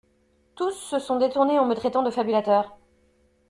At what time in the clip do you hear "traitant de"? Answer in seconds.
1.75-2.09